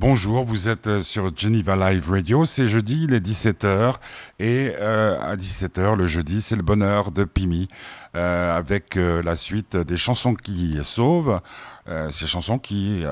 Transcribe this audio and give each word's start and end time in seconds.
Bonjour, 0.00 0.44
vous 0.44 0.70
êtes 0.70 0.86
euh, 0.86 1.02
sur 1.02 1.30
Geneva 1.36 1.76
Live 1.76 2.10
Radio, 2.10 2.46
c'est 2.46 2.66
jeudi, 2.66 3.04
il 3.04 3.12
est 3.12 3.20
17h, 3.20 3.96
et 4.38 4.72
euh, 4.80 5.20
à 5.20 5.36
17h 5.36 5.94
le 5.94 6.06
jeudi, 6.06 6.40
c'est 6.40 6.56
le 6.56 6.62
bonheur 6.62 7.10
de 7.10 7.24
Pimi, 7.24 7.68
euh, 8.16 8.56
avec 8.56 8.94
la 8.94 9.36
suite 9.36 9.76
des 9.76 9.98
chansons 9.98 10.32
qui 10.32 10.78
sauvent, 10.84 11.42
ces 12.08 12.26
chansons 12.26 12.58
qui, 12.58 13.04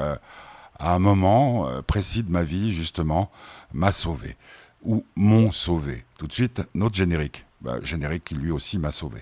à 0.78 0.94
un 0.94 0.98
moment 0.98 1.68
précis 1.86 2.22
de 2.22 2.30
ma 2.30 2.42
vie, 2.42 2.72
justement, 2.72 3.30
m'a 3.74 3.92
sauvé, 3.92 4.38
ou 4.82 5.04
m'ont 5.14 5.50
sauvé. 5.50 6.06
Tout 6.16 6.26
de 6.26 6.32
suite, 6.32 6.62
notre 6.72 6.96
générique, 6.96 7.44
bah, 7.60 7.76
générique 7.82 8.24
qui 8.24 8.34
lui 8.34 8.50
aussi 8.50 8.78
m'a 8.78 8.92
sauvé. 8.92 9.20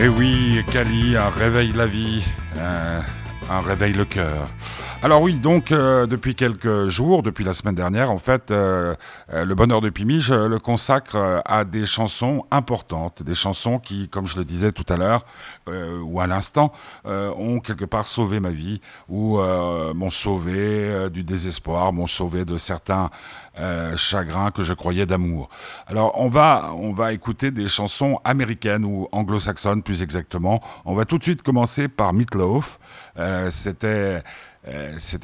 Et 0.00 0.04
eh 0.04 0.08
oui, 0.08 0.64
Kali, 0.70 1.16
un 1.16 1.28
réveille 1.28 1.72
la 1.72 1.86
vie, 1.86 2.24
un 3.50 3.60
réveille 3.60 3.94
le 3.94 4.04
cœur. 4.04 4.46
Alors 5.00 5.22
oui, 5.22 5.38
donc 5.38 5.70
euh, 5.70 6.06
depuis 6.06 6.34
quelques 6.34 6.88
jours, 6.88 7.22
depuis 7.22 7.44
la 7.44 7.52
semaine 7.52 7.76
dernière, 7.76 8.10
en 8.10 8.18
fait, 8.18 8.50
euh, 8.50 8.96
euh, 9.32 9.44
le 9.44 9.54
bonheur 9.54 9.80
de 9.80 9.90
Pimi, 9.90 10.20
je 10.20 10.34
le 10.34 10.58
consacre 10.58 11.40
à 11.44 11.64
des 11.64 11.84
chansons 11.84 12.44
importantes, 12.50 13.22
des 13.22 13.36
chansons 13.36 13.78
qui, 13.78 14.08
comme 14.08 14.26
je 14.26 14.36
le 14.36 14.44
disais 14.44 14.72
tout 14.72 14.84
à 14.88 14.96
l'heure 14.96 15.24
ou 16.02 16.20
à 16.20 16.26
l'instant, 16.26 16.72
ont 17.04 17.60
quelque 17.60 17.84
part 17.84 18.06
sauvé 18.06 18.40
ma 18.40 18.50
vie 18.50 18.80
ou 19.08 19.38
m'ont 19.38 20.10
sauvé 20.10 21.10
du 21.10 21.24
désespoir, 21.24 21.92
m'ont 21.92 22.06
sauvé 22.06 22.46
de 22.46 22.56
certains 22.56 23.10
chagrins 23.96 24.50
que 24.50 24.62
je 24.62 24.72
croyais 24.72 25.06
d'amour. 25.06 25.48
Alors 25.86 26.20
on 26.20 26.28
va, 26.28 26.72
on 26.74 26.92
va 26.92 27.12
écouter 27.12 27.50
des 27.50 27.68
chansons 27.68 28.20
américaines 28.24 28.84
ou 28.84 29.08
anglo-saxonnes 29.12 29.82
plus 29.82 30.02
exactement. 30.02 30.60
On 30.84 30.94
va 30.94 31.04
tout 31.04 31.18
de 31.18 31.24
suite 31.24 31.42
commencer 31.42 31.88
par 31.88 32.12
Meatloaf. 32.12 32.78
Euh, 33.18 33.50
c'était 33.50 34.22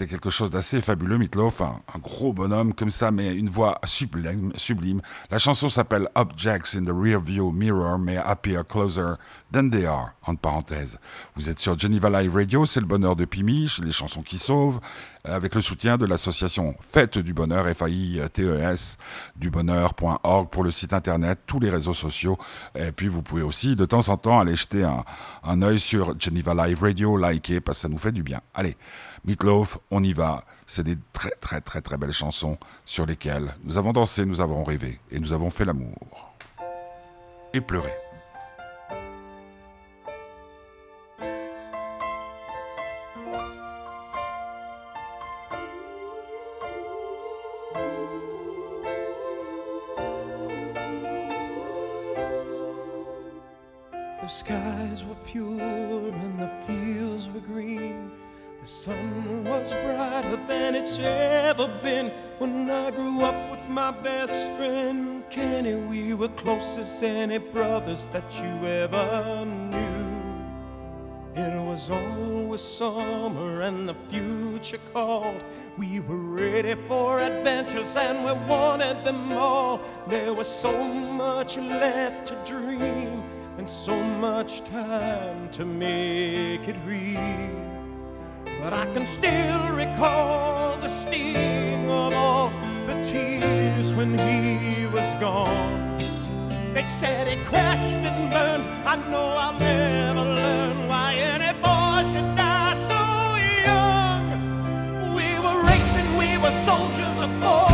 quelque 0.06 0.30
chose 0.30 0.50
d'assez 0.50 0.80
fabuleux, 0.80 1.18
Mitloff, 1.18 1.60
un, 1.60 1.80
gros 1.98 2.32
bonhomme 2.32 2.72
comme 2.72 2.90
ça, 2.90 3.10
mais 3.10 3.34
une 3.34 3.48
voix 3.48 3.78
sublime. 3.84 4.52
sublime. 4.56 5.00
La 5.30 5.38
chanson 5.38 5.68
s'appelle 5.68 6.08
Objects 6.14 6.76
in 6.76 6.84
the 6.84 6.92
Rearview 6.94 7.52
Mirror 7.52 7.98
may 7.98 8.16
appear 8.16 8.64
closer 8.64 9.14
than 9.52 9.70
they 9.70 9.86
are, 9.86 10.14
entre 10.26 10.40
parenthèses. 10.40 10.98
Vous 11.36 11.50
êtes 11.50 11.58
sur 11.58 11.78
Geneva 11.78 12.10
Live 12.10 12.34
Radio, 12.34 12.66
c'est 12.66 12.80
le 12.80 12.86
bonheur 12.86 13.16
de 13.16 13.24
Pimiche, 13.24 13.80
les 13.80 13.92
chansons 13.92 14.22
qui 14.22 14.38
sauvent, 14.38 14.80
avec 15.24 15.54
le 15.54 15.60
soutien 15.60 15.96
de 15.96 16.04
l'association 16.04 16.74
Fête 16.80 17.18
du 17.18 17.32
Bonheur, 17.32 17.66
F-A-I-T-E-S, 17.74 18.98
du 19.36 19.50
bonheur.org 19.50 20.48
pour 20.50 20.64
le 20.64 20.70
site 20.70 20.92
internet, 20.92 21.40
tous 21.46 21.60
les 21.60 21.70
réseaux 21.70 21.94
sociaux. 21.94 22.38
Et 22.74 22.92
puis 22.92 23.08
vous 23.08 23.22
pouvez 23.22 23.42
aussi 23.42 23.74
de 23.76 23.84
temps 23.84 24.08
en 24.08 24.16
temps 24.16 24.38
aller 24.38 24.56
jeter 24.56 24.84
un, 24.84 25.04
un 25.42 25.62
œil 25.62 25.80
sur 25.80 26.18
Geneva 26.18 26.66
Live 26.66 26.82
Radio, 26.82 27.16
liker, 27.16 27.60
parce 27.60 27.78
que 27.78 27.82
ça 27.82 27.88
nous 27.88 27.98
fait 27.98 28.12
du 28.12 28.22
bien. 28.22 28.40
Allez. 28.54 28.76
Meatloaf, 29.24 29.78
on 29.90 30.04
y 30.04 30.12
va. 30.12 30.44
C'est 30.66 30.82
des 30.82 30.96
très 31.14 31.30
très 31.30 31.60
très 31.62 31.80
très 31.80 31.96
belles 31.96 32.12
chansons 32.12 32.58
sur 32.84 33.06
lesquelles 33.06 33.54
nous 33.64 33.78
avons 33.78 33.92
dansé, 33.92 34.26
nous 34.26 34.42
avons 34.42 34.64
rêvé 34.64 35.00
et 35.10 35.18
nous 35.18 35.32
avons 35.32 35.48
fait 35.50 35.64
l'amour. 35.64 36.34
Et 37.54 37.60
pleuré. 37.60 37.90
The 54.20 54.28
skies 54.28 55.04
were 55.04 55.14
pure 55.26 55.44
and 55.60 56.38
the 56.38 56.48
fields 56.66 57.28
were 57.28 57.40
green. 57.40 58.23
The 58.64 58.70
sun 58.70 59.44
was 59.44 59.74
brighter 59.74 60.36
than 60.48 60.74
it's 60.74 60.98
ever 60.98 61.68
been. 61.82 62.10
When 62.38 62.70
I 62.70 62.90
grew 62.92 63.20
up 63.20 63.50
with 63.50 63.68
my 63.68 63.90
best 63.90 64.32
friend 64.56 65.22
Kenny, 65.28 65.74
we 65.74 66.14
were 66.14 66.28
close 66.28 66.78
as 66.78 67.02
any 67.02 67.36
brothers 67.36 68.06
that 68.06 68.24
you 68.38 68.66
ever 68.66 69.44
knew. 69.44 70.62
It 71.34 71.62
was 71.62 71.90
always 71.90 72.62
summer 72.62 73.60
and 73.60 73.86
the 73.86 73.94
future 74.08 74.80
called. 74.94 75.44
We 75.76 76.00
were 76.00 76.16
ready 76.16 76.74
for 76.88 77.20
adventures 77.20 77.94
and 77.96 78.24
we 78.24 78.32
wanted 78.48 79.04
them 79.04 79.30
all. 79.32 79.78
There 80.08 80.32
was 80.32 80.48
so 80.48 80.72
much 80.72 81.58
left 81.58 82.28
to 82.28 82.50
dream 82.50 83.24
and 83.58 83.68
so 83.68 84.02
much 84.02 84.64
time 84.64 85.50
to 85.50 85.66
make 85.66 86.66
it 86.66 86.76
real. 86.86 87.73
But 88.64 88.72
I 88.72 88.86
can 88.94 89.04
still 89.04 89.72
recall 89.72 90.78
the 90.78 90.88
sting 90.88 91.90
of 91.90 92.14
all 92.14 92.50
the 92.86 92.94
tears 93.04 93.92
when 93.92 94.16
he 94.16 94.86
was 94.86 95.04
gone. 95.20 95.98
They 96.72 96.84
said 96.84 97.28
he 97.28 97.36
crashed 97.44 97.96
and 97.96 98.30
burned. 98.30 98.64
I 98.86 98.96
know 99.10 99.34
I'll 99.36 99.58
never 99.58 100.24
learn 100.24 100.88
why 100.88 101.12
any 101.12 101.52
boy 101.60 102.08
should 102.10 102.34
die 102.38 102.72
so 102.72 103.02
young. 103.68 105.14
We 105.14 105.28
were 105.44 105.62
racing, 105.64 106.16
we 106.16 106.38
were 106.38 106.50
soldiers 106.50 107.20
of 107.20 107.30
fortune. 107.42 107.73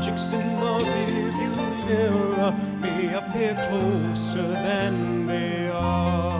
Objects 0.00 0.32
in 0.32 0.40
the 0.58 0.78
rearview 0.78 1.86
mirror 1.86 2.52
may 2.80 3.12
appear 3.12 3.54
closer 3.68 4.48
than 4.48 5.26
they 5.26 5.68
are. 5.68 6.39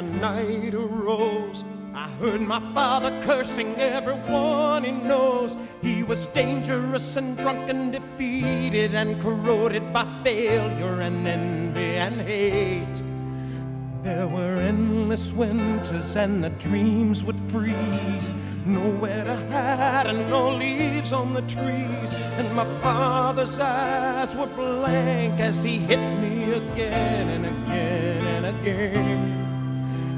The 0.00 0.06
night 0.18 0.72
arose. 0.72 1.62
I 1.94 2.08
heard 2.20 2.40
my 2.40 2.60
father 2.72 3.10
cursing 3.20 3.74
everyone 3.76 4.84
he 4.84 4.92
knows. 4.92 5.58
He 5.82 6.02
was 6.04 6.26
dangerous 6.28 7.16
and 7.16 7.36
drunk 7.36 7.68
and 7.68 7.92
defeated 7.92 8.94
and 8.94 9.20
corroded 9.20 9.92
by 9.92 10.06
failure 10.24 11.02
and 11.02 11.26
envy 11.28 11.96
and 12.06 12.20
hate. 12.22 13.02
There 14.02 14.26
were 14.26 14.56
endless 14.56 15.34
winters 15.34 16.16
and 16.16 16.42
the 16.42 16.50
dreams 16.50 17.22
would 17.24 17.36
freeze. 17.36 18.32
Nowhere 18.64 19.24
to 19.24 19.36
hide 19.50 20.06
and 20.06 20.30
no 20.30 20.48
leaves 20.56 21.12
on 21.12 21.34
the 21.34 21.42
trees. 21.42 22.12
And 22.38 22.50
my 22.54 22.64
father's 22.80 23.58
eyes 23.58 24.34
were 24.34 24.46
blank 24.46 25.40
as 25.40 25.62
he 25.62 25.76
hit 25.76 26.00
me 26.22 26.52
again 26.54 27.28
and 27.28 27.44
again 27.44 28.44
and 28.44 28.46
again. 28.46 29.19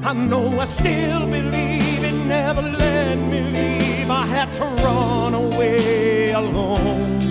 I 0.05 0.13
know 0.15 0.59
I 0.59 0.65
still 0.65 1.27
believe 1.27 2.03
it 2.03 2.13
never 2.27 2.61
let 2.61 3.17
me 3.17 3.41
leave. 3.41 4.11
I 4.11 4.27
had 4.27 4.53
to 4.55 4.65
run 4.83 5.33
away 5.33 6.33
alone. 6.33 7.23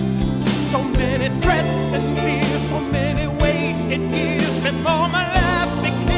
So 0.72 0.82
many 0.82 1.28
threats 1.42 1.92
and 1.92 2.18
fears, 2.18 2.62
so 2.62 2.80
many 2.80 3.26
wasted 3.42 4.00
years 4.00 4.58
before 4.58 5.06
my 5.08 5.24
life 5.34 6.11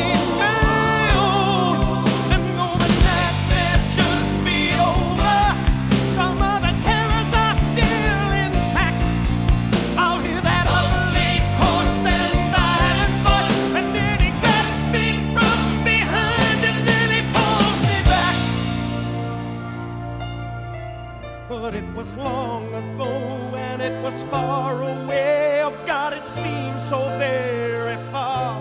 But 21.64 21.74
it 21.74 21.94
was 21.94 22.14
long 22.18 22.66
ago 22.74 23.08
and 23.56 23.80
it 23.80 23.96
was 24.02 24.22
far 24.24 24.82
away. 24.82 25.62
Oh 25.64 25.72
God, 25.86 26.12
it 26.12 26.26
seems 26.28 26.86
so 26.86 26.98
very 27.16 27.96
far. 28.12 28.60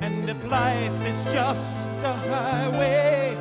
And 0.00 0.28
if 0.28 0.42
life 0.42 1.00
is 1.06 1.22
just 1.32 1.78
a 2.02 2.12
highway, 2.12 3.36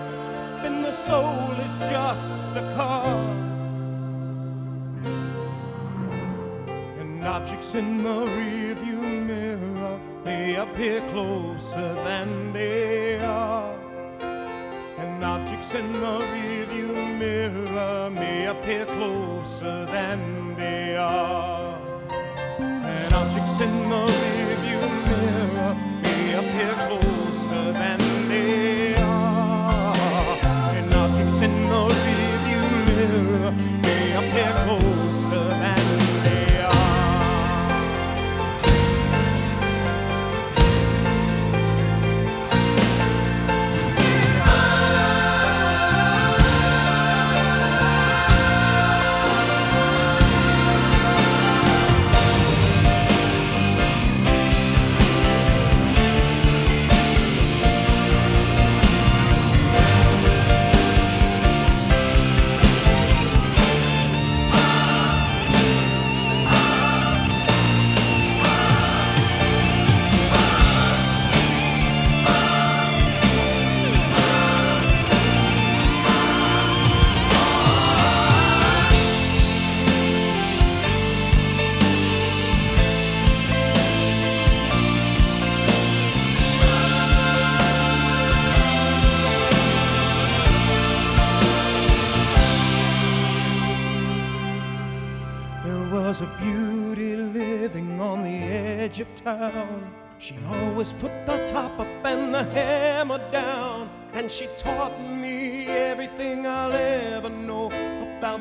then 0.62 0.84
the 0.84 0.92
soul 0.92 1.50
is 1.66 1.80
just 1.89 2.50
a 2.56 2.62
car. 2.78 3.18
And 7.00 7.24
objects 7.25 7.74
in 7.74 8.04
the 8.04 8.19
rearview 8.38 9.01
mirror 9.25 10.00
may 10.24 10.57
appear 10.57 11.01
closer 11.10 11.92
than 12.06 12.54
they 12.54 13.18
are. 13.18 13.87
In 15.57 15.92
the 15.92 16.19
rearview 16.19 17.19
mirror 17.19 18.09
may 18.09 18.45
appear 18.45 18.86
closer 18.86 19.86
than 19.86 20.56
they 20.56 20.95
are. 20.95 21.77
And 22.59 23.13
objects 23.13 23.59
in 23.59 23.89
the 23.89 24.37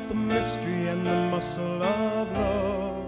the 0.07 0.13
mystery 0.13 0.87
and 0.87 1.05
the 1.05 1.15
muscle 1.31 1.81
of 1.81 2.31
love. 2.31 3.05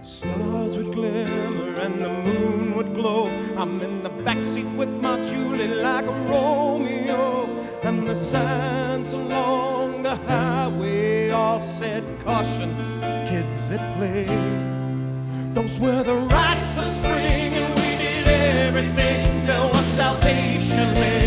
The 0.00 0.06
stars 0.06 0.76
would 0.76 0.92
glimmer 0.92 1.80
and 1.80 2.02
the 2.02 2.08
moon 2.08 2.74
would 2.76 2.94
glow. 2.94 3.26
I'm 3.56 3.80
in 3.80 4.02
the 4.02 4.10
backseat 4.10 4.68
with 4.76 4.90
my 5.02 5.22
Julie 5.22 5.68
like 5.68 6.06
a 6.06 6.18
Romeo. 6.30 7.46
And 7.82 8.06
the 8.08 8.14
signs 8.14 9.12
along 9.12 10.02
the 10.02 10.16
highway 10.16 11.30
all 11.30 11.60
said 11.62 12.04
caution, 12.24 12.70
kids 13.28 13.70
at 13.70 13.96
play. 13.96 14.26
Those 15.52 15.78
were 15.78 16.02
the 16.02 16.18
rites 16.34 16.78
of 16.78 16.86
spring, 16.86 17.52
and 17.62 17.74
we 17.80 17.90
did 18.04 18.28
everything. 18.28 19.46
There 19.46 19.66
was 19.66 19.84
salvation 19.84 20.88
every 20.96 21.17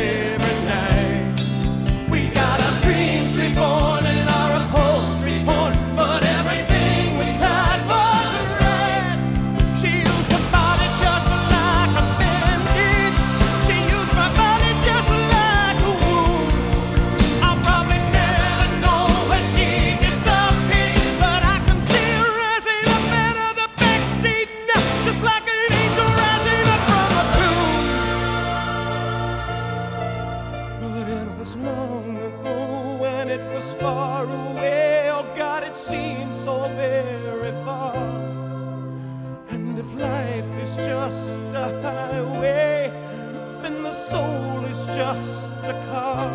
just 45.01 45.53
a 45.63 45.75
car. 45.89 46.29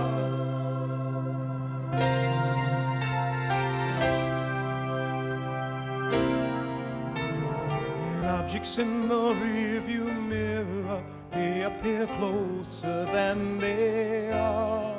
And 8.17 8.27
objects 8.27 8.79
in 8.79 9.09
the 9.09 9.25
rearview 9.43 10.07
mirror 10.33 11.01
may 11.33 11.63
appear 11.63 12.07
closer 12.19 13.05
than 13.17 13.59
they 13.59 14.33
are. 14.33 14.99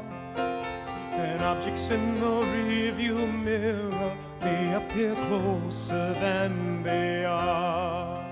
And 1.23 1.41
objects 1.41 1.89
in 1.89 2.03
the 2.21 2.35
rearview 2.53 3.17
mirror 3.47 4.11
may 4.45 4.75
appear 4.75 5.13
closer 5.27 6.13
than 6.25 6.83
they 6.83 7.25
are. 7.25 8.23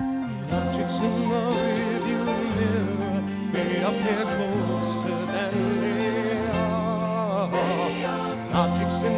And 0.00 0.52
objects 0.52 0.98
in 0.98 1.14
the 1.32 1.83
appear 3.84 4.24
closer 4.36 5.18
than 5.26 5.80
they 5.80 6.38
are. 6.52 7.48
Objects 8.62 9.00
in 9.02 9.13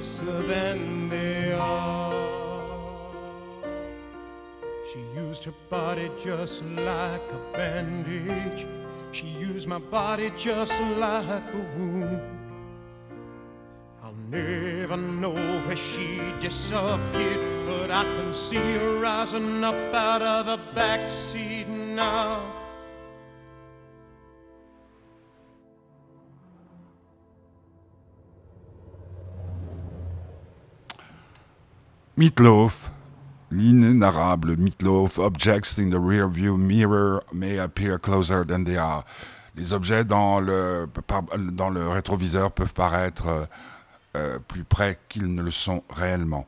closer 0.00 0.42
than 0.42 1.08
they 1.08 1.52
are. 1.52 2.14
She 4.90 5.00
used 5.14 5.44
her 5.44 5.54
body 5.68 6.10
just 6.22 6.64
like 6.64 7.22
a 7.32 7.40
bandage. 7.52 8.66
She 9.12 9.26
used 9.26 9.68
my 9.68 9.78
body 9.78 10.32
just 10.36 10.80
like 10.98 11.52
a 11.54 11.64
wound. 11.76 12.20
I'll 14.02 14.14
never 14.30 14.96
know 14.96 15.34
where 15.66 15.76
she 15.76 16.20
disappeared, 16.40 17.66
but 17.66 17.90
I 17.90 18.04
can 18.04 18.32
see 18.32 18.56
her 18.56 18.98
rising 18.98 19.62
up 19.62 19.94
out 19.94 20.22
of 20.22 20.46
the 20.46 20.58
back 20.74 21.10
seat 21.10 21.68
now. 21.68 22.59
Meatloaf, 32.16 32.90
l'inénarrable 33.50 34.56
Meatloaf, 34.56 35.18
objects 35.18 35.78
in 35.78 35.90
the 35.90 35.98
rearview 35.98 36.56
mirror 36.56 37.22
may 37.32 37.58
appear 37.58 37.98
closer 37.98 38.44
than 38.44 38.64
they 38.64 38.76
are. 38.76 39.04
Les 39.56 39.72
objets 39.72 40.04
dans 40.04 40.40
le, 40.40 40.88
dans 41.52 41.70
le 41.70 41.88
rétroviseur 41.88 42.52
peuvent 42.52 42.74
paraître 42.74 43.26
euh, 43.26 43.46
euh, 44.16 44.38
plus 44.38 44.64
près 44.64 44.98
qu'ils 45.08 45.34
ne 45.34 45.42
le 45.42 45.50
sont 45.50 45.82
réellement. 45.90 46.46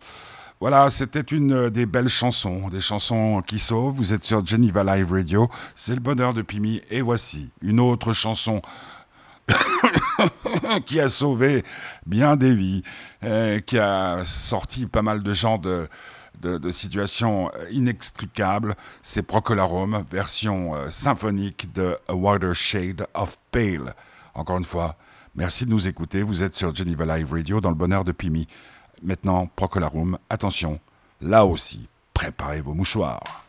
Voilà, 0.60 0.90
c'était 0.90 1.20
une 1.20 1.70
des 1.70 1.86
belles 1.86 2.08
chansons, 2.08 2.68
des 2.68 2.80
chansons 2.80 3.42
qui 3.44 3.58
sauvent. 3.58 3.94
Vous 3.94 4.12
êtes 4.12 4.22
sur 4.22 4.46
Geneva 4.46 4.84
Live 4.84 5.12
Radio, 5.12 5.50
c'est 5.74 5.94
le 5.94 6.00
bonheur 6.00 6.34
de 6.34 6.42
Pimi. 6.42 6.80
Et 6.90 7.02
voici 7.02 7.50
une 7.60 7.80
autre 7.80 8.12
chanson 8.12 8.62
qui 10.86 11.00
a 11.00 11.08
sauvé 11.08 11.64
bien 12.06 12.36
des 12.36 12.54
vies, 12.54 12.82
euh, 13.24 13.60
qui 13.60 13.78
a 13.78 14.24
sorti 14.24 14.86
pas 14.86 15.02
mal 15.02 15.22
de 15.22 15.32
gens 15.32 15.58
de, 15.58 15.88
de, 16.40 16.70
situations 16.70 17.50
inextricables. 17.70 18.74
C'est 19.02 19.22
Procolarum, 19.22 20.04
version 20.10 20.74
euh, 20.74 20.90
symphonique 20.90 21.72
de 21.72 21.96
A 22.08 22.14
Wider 22.14 22.54
Shade 22.54 23.06
of 23.14 23.36
Pale. 23.50 23.94
Encore 24.34 24.58
une 24.58 24.64
fois, 24.64 24.96
merci 25.34 25.66
de 25.66 25.70
nous 25.70 25.88
écouter. 25.88 26.22
Vous 26.22 26.42
êtes 26.42 26.54
sur 26.54 26.74
Geneva 26.74 27.16
Live 27.16 27.32
Radio 27.32 27.60
dans 27.60 27.70
le 27.70 27.76
bonheur 27.76 28.04
de 28.04 28.12
Pimi. 28.12 28.48
Maintenant, 29.02 29.48
Procolarum, 29.56 30.18
attention, 30.30 30.80
là 31.20 31.44
aussi, 31.44 31.88
préparez 32.14 32.60
vos 32.60 32.74
mouchoirs. 32.74 33.41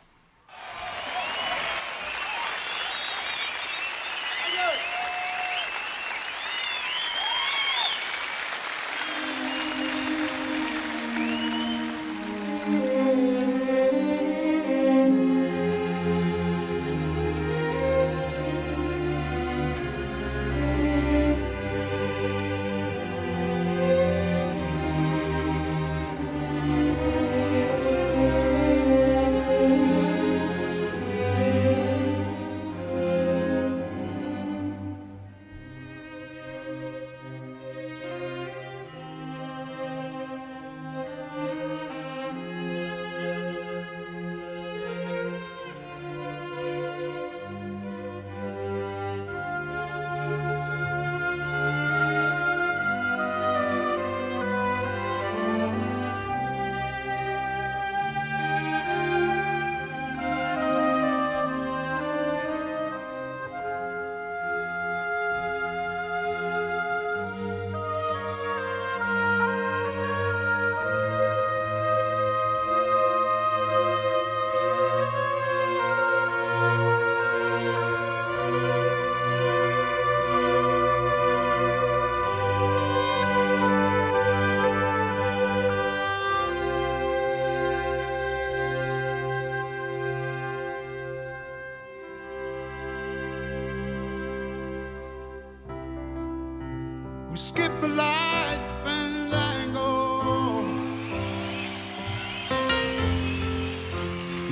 We 97.34 97.38
skip 97.38 97.72
the 97.80 97.88
light 97.88 98.60
and 98.86 99.34
angle. 99.34 100.62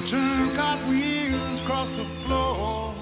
Turn 0.09 0.51
cartwheels 0.57 1.61
across 1.61 1.93
the 1.93 2.03
floor. 2.03 2.93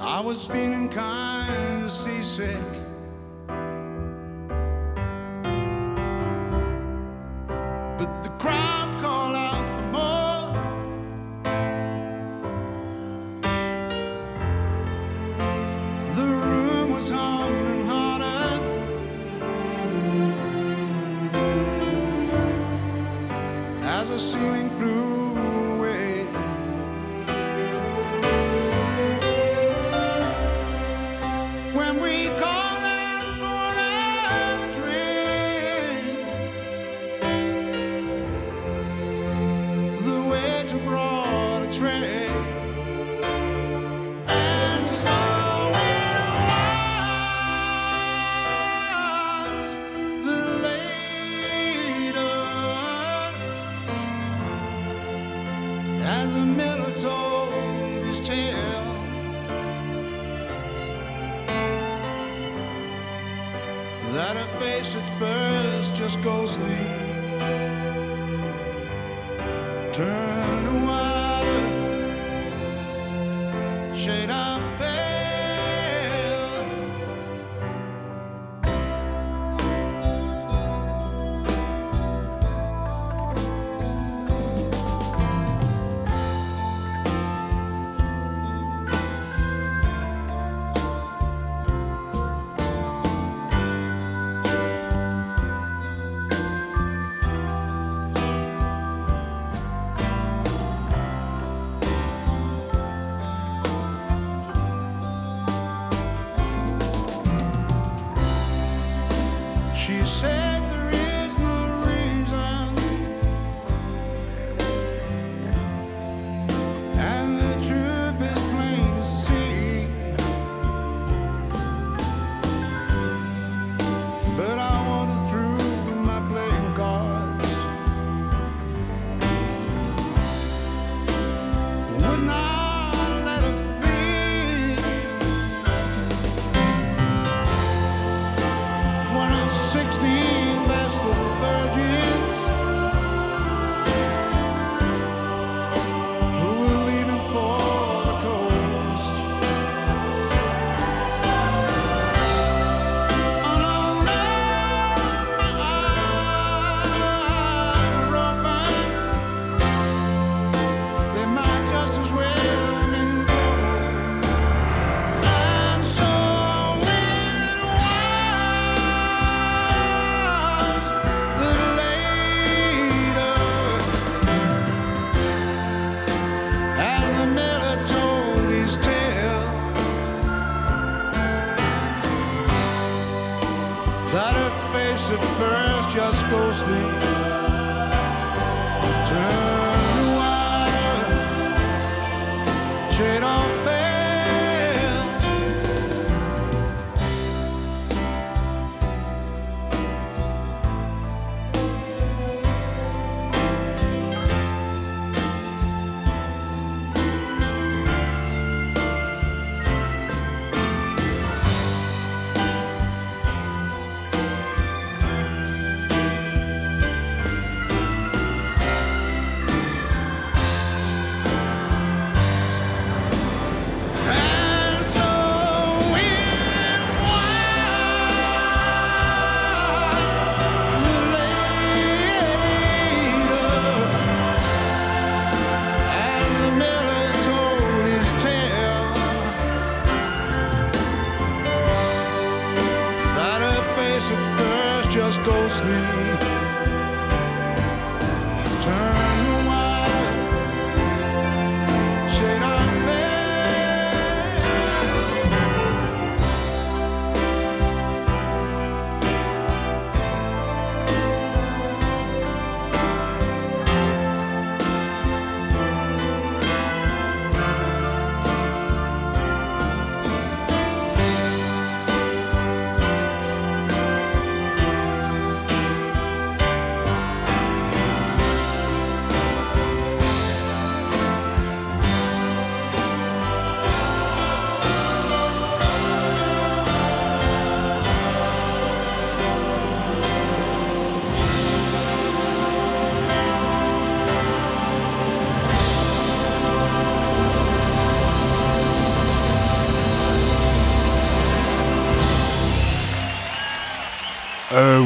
I 0.00 0.20
was 0.24 0.44
feeling 0.44 0.88
kind 0.88 1.84
of 1.84 1.92
seasick. 1.92 2.81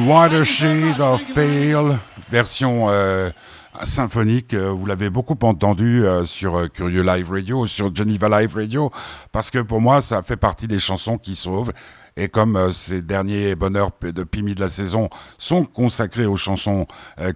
Wider 0.07 0.45
Shade 0.45 1.01
of 1.01 1.21
Pale, 1.35 1.99
version 2.31 2.89
euh, 2.91 3.29
symphonique. 3.83 4.55
Euh, 4.55 4.71
vous 4.71 4.87
l'avez 4.87 5.11
beaucoup 5.11 5.37
entendu 5.43 6.05
euh, 6.05 6.25
sur 6.25 6.71
Curieux 6.71 7.03
Live 7.03 7.29
Radio, 7.29 7.67
sur 7.67 7.93
Geneva 7.93 8.29
Live 8.41 8.55
Radio, 8.55 8.93
parce 9.33 9.51
que 9.51 9.59
pour 9.59 9.81
moi, 9.81 10.01
ça 10.01 10.23
fait 10.23 10.37
partie 10.37 10.69
des 10.69 10.79
chansons 10.79 11.19
qui 11.19 11.35
sauvent. 11.35 11.73
Et 12.17 12.29
comme 12.29 12.71
ces 12.73 13.03
derniers 13.03 13.57
bonheurs 13.57 13.91
de 14.01 14.23
Pimi 14.23 14.55
de 14.55 14.61
la 14.61 14.69
saison 14.69 15.11
sont 15.39 15.65
consacrés 15.65 16.25
aux 16.25 16.37
chansons 16.37 16.87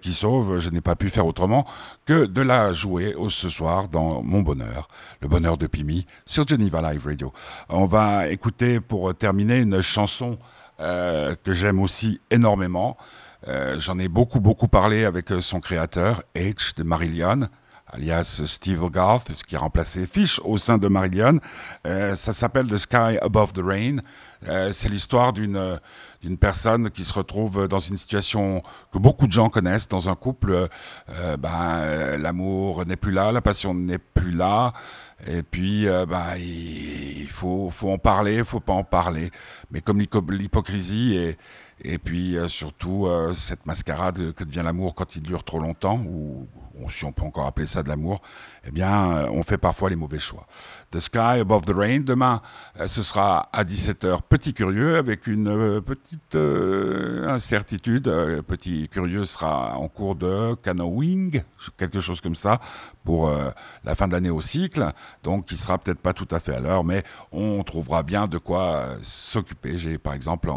qui 0.00 0.14
sauvent, 0.14 0.58
je 0.58 0.70
n'ai 0.70 0.80
pas 0.80 0.96
pu 0.96 1.10
faire 1.10 1.26
autrement 1.26 1.66
que 2.06 2.24
de 2.24 2.40
la 2.40 2.72
jouer 2.72 3.14
ce 3.28 3.50
soir 3.50 3.88
dans 3.88 4.22
mon 4.22 4.40
bonheur, 4.40 4.88
le 5.20 5.28
bonheur 5.28 5.58
de 5.58 5.66
Pimi 5.66 6.06
sur 6.24 6.48
Geneva 6.48 6.92
Live 6.92 7.04
Radio. 7.04 7.30
On 7.68 7.84
va 7.84 8.28
écouter 8.28 8.80
pour 8.80 9.14
terminer 9.14 9.58
une 9.58 9.82
chanson 9.82 10.38
euh, 10.80 11.34
que 11.44 11.52
j'aime 11.52 11.80
aussi 11.80 12.20
énormément. 12.30 12.96
Euh, 13.48 13.78
j'en 13.78 13.98
ai 13.98 14.08
beaucoup, 14.08 14.40
beaucoup 14.40 14.68
parlé 14.68 15.04
avec 15.04 15.32
euh, 15.32 15.40
son 15.40 15.60
créateur, 15.60 16.22
H 16.34 16.76
de 16.76 16.82
Marillion, 16.82 17.48
alias 17.86 18.42
Steve 18.46 18.88
Garth, 18.90 19.32
qui 19.44 19.56
a 19.56 19.58
remplacé 19.58 20.06
Fish 20.06 20.40
au 20.44 20.58
sein 20.58 20.78
de 20.78 20.86
Marillion. 20.86 21.40
ça 21.84 22.32
s'appelle 22.32 22.68
The 22.68 22.76
Sky 22.76 23.18
Above 23.20 23.52
the 23.52 23.62
Rain. 23.64 23.96
c'est 24.70 24.88
l'histoire 24.88 25.32
d'une 25.32 25.80
d'une 26.22 26.36
personne 26.38 26.90
qui 26.90 27.04
se 27.04 27.12
retrouve 27.12 27.66
dans 27.66 27.80
une 27.80 27.96
situation 27.96 28.62
que 28.92 28.98
beaucoup 28.98 29.26
de 29.26 29.32
gens 29.32 29.48
connaissent 29.48 29.88
dans 29.88 30.08
un 30.08 30.14
couple. 30.14 30.68
ben, 31.40 32.16
l'amour 32.16 32.86
n'est 32.86 32.94
plus 32.94 33.10
là, 33.10 33.32
la 33.32 33.40
passion 33.40 33.74
n'est 33.74 33.98
plus 33.98 34.30
là. 34.30 34.72
Et 35.26 35.42
puis, 35.42 35.86
euh, 35.86 36.06
bah, 36.06 36.38
il 36.38 37.28
faut, 37.28 37.70
faut 37.70 37.90
en 37.90 37.98
parler, 37.98 38.42
faut 38.44 38.60
pas 38.60 38.72
en 38.72 38.84
parler. 38.84 39.30
Mais 39.70 39.80
comme 39.80 40.00
l'hypocrisie 40.00 41.16
et, 41.16 41.36
et 41.82 41.98
puis 41.98 42.36
euh, 42.36 42.48
surtout 42.48 43.06
euh, 43.06 43.34
cette 43.34 43.66
mascarade 43.66 44.32
que 44.32 44.44
devient 44.44 44.62
l'amour 44.64 44.94
quand 44.94 45.16
il 45.16 45.22
dure 45.22 45.44
trop 45.44 45.58
longtemps, 45.58 45.98
ou, 45.98 46.46
si 46.88 47.04
on 47.04 47.12
peut 47.12 47.24
encore 47.24 47.46
appeler 47.46 47.66
ça 47.66 47.82
de 47.82 47.88
l'amour, 47.88 48.22
eh 48.64 48.70
bien, 48.70 49.28
on 49.30 49.42
fait 49.42 49.58
parfois 49.58 49.90
les 49.90 49.96
mauvais 49.96 50.18
choix. 50.18 50.46
The 50.90 50.98
Sky 50.98 51.40
Above 51.40 51.66
the 51.66 51.74
Rain, 51.76 52.00
demain, 52.00 52.40
ce 52.86 53.02
sera 53.02 53.50
à 53.52 53.64
17h, 53.64 54.20
Petit 54.28 54.54
Curieux, 54.54 54.96
avec 54.96 55.26
une 55.26 55.82
petite 55.82 56.36
incertitude. 56.36 58.04
Petit 58.48 58.88
Curieux 58.88 59.26
sera 59.26 59.76
en 59.76 59.88
cours 59.88 60.16
de 60.16 60.54
canoeing, 60.62 61.42
quelque 61.76 62.00
chose 62.00 62.22
comme 62.22 62.34
ça, 62.34 62.60
pour 63.04 63.30
la 63.84 63.94
fin 63.94 64.08
de 64.08 64.14
l'année 64.14 64.30
au 64.30 64.40
cycle 64.40 64.90
donc 65.22 65.46
qui 65.46 65.56
sera 65.56 65.78
peut-être 65.78 66.00
pas 66.00 66.12
tout 66.12 66.28
à 66.30 66.40
fait 66.40 66.54
à 66.54 66.60
l'heure, 66.60 66.84
mais 66.84 67.04
on 67.32 67.62
trouvera 67.62 68.02
bien 68.02 68.26
de 68.26 68.38
quoi 68.38 68.76
euh, 68.76 68.98
s'occuper. 69.02 69.78
J'ai 69.78 69.98
par 69.98 70.14
exemple 70.14 70.50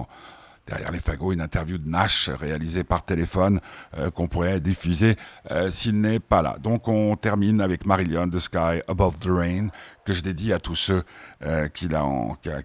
derrière 0.67 0.91
les 0.91 0.99
fagots 0.99 1.33
une 1.33 1.41
interview 1.41 1.77
de 1.77 1.89
Nash 1.89 2.29
réalisée 2.29 2.83
par 2.83 3.03
téléphone 3.03 3.59
euh, 3.97 4.09
qu'on 4.11 4.27
pourrait 4.27 4.59
diffuser 4.59 5.15
euh, 5.51 5.69
s'il 5.69 5.99
n'est 5.99 6.19
pas 6.19 6.41
là. 6.41 6.57
Donc 6.61 6.87
on 6.87 7.15
termine 7.15 7.61
avec 7.61 7.85
Marillion, 7.85 8.29
The 8.29 8.39
Sky 8.39 8.81
Above 8.87 9.19
the 9.19 9.29
Rain, 9.29 9.67
que 10.05 10.13
je 10.13 10.21
dédie 10.21 10.53
à 10.53 10.59
tous 10.59 10.75
ceux 10.75 11.03
qui, 11.73 11.87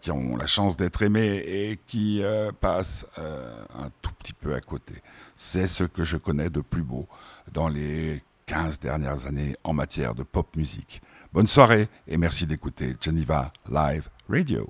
qui, 0.00 0.10
ont 0.10 0.36
la 0.36 0.46
chance 0.46 0.76
d'être 0.76 1.02
aimés 1.02 1.36
et 1.46 1.78
qui 1.86 2.22
passent 2.60 3.06
un 3.16 3.90
tout 4.02 4.12
petit 4.18 4.32
peu 4.32 4.54
à 4.54 4.60
côté. 4.60 4.94
C'est 5.36 5.66
ce 5.66 5.84
que 5.84 6.02
je 6.02 6.16
connais 6.16 6.50
de 6.50 6.60
plus 6.60 6.82
beau 6.82 7.06
dans 7.52 7.68
les 7.68 8.22
15 8.48 8.80
dernières 8.80 9.26
années 9.26 9.56
en 9.62 9.72
matière 9.72 10.14
de 10.14 10.22
pop 10.22 10.56
musique. 10.56 11.00
Bonne 11.32 11.46
soirée 11.46 11.88
et 12.06 12.16
merci 12.16 12.46
d'écouter 12.46 12.96
Geneva 13.00 13.52
Live 13.70 14.08
Radio. 14.28 14.68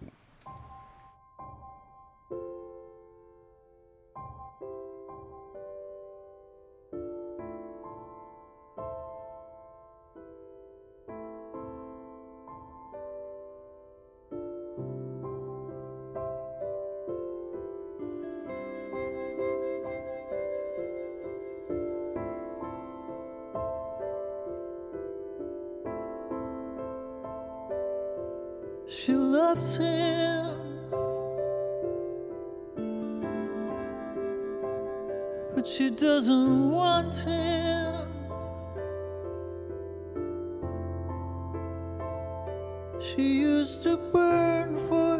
she 43.14 43.40
used 43.40 43.82
to 43.82 43.96
burn 44.12 44.76
for 44.88 45.17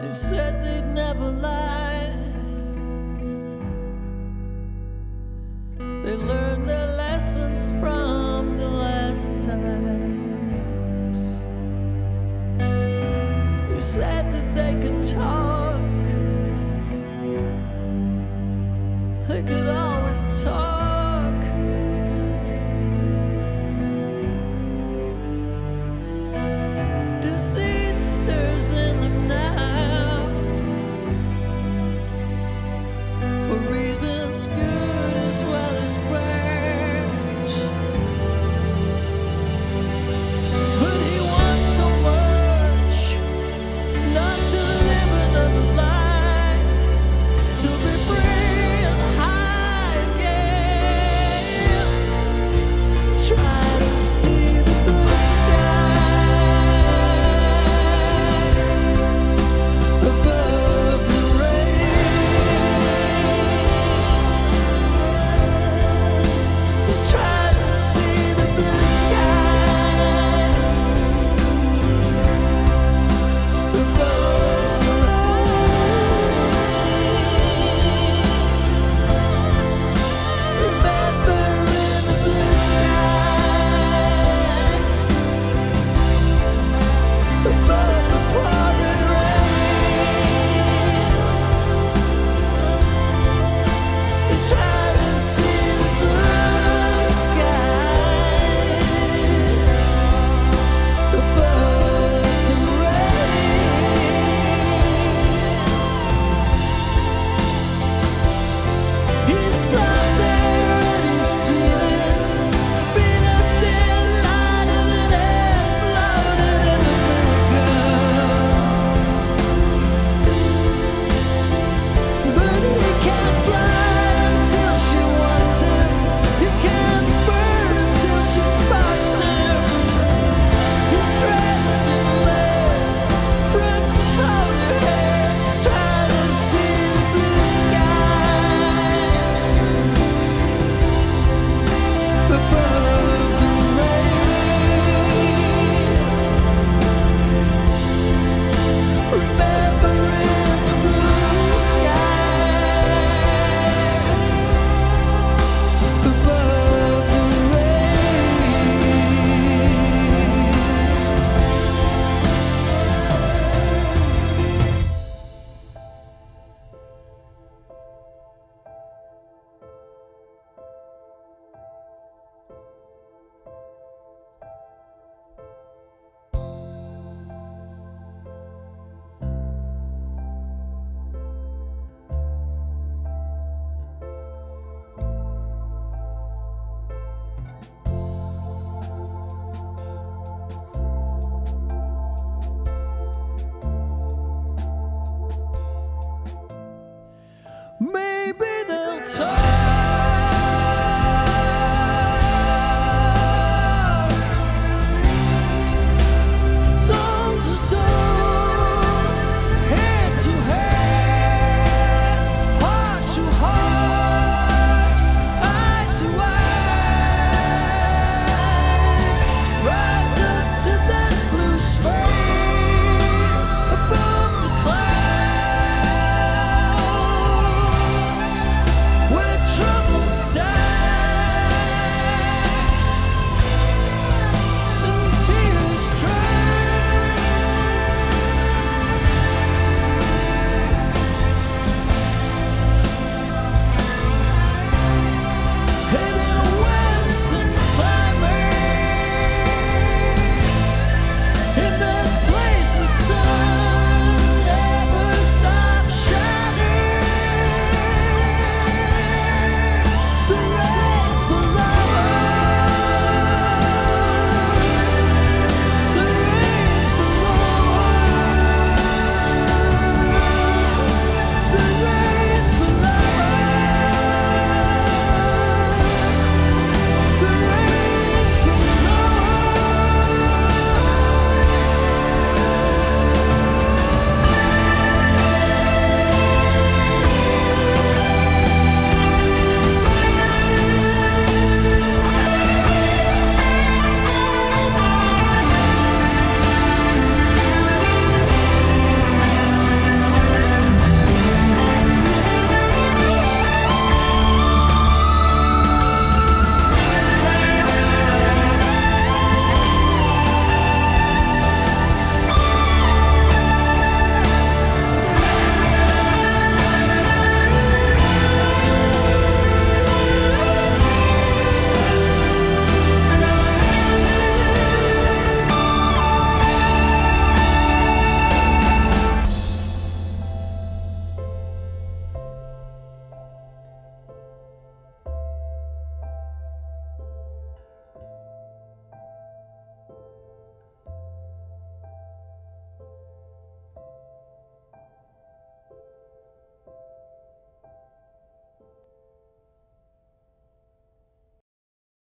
They 0.00 0.12
said 0.12 0.62
they'd 0.62 0.86
never 0.94 1.28
lie. 1.28 1.97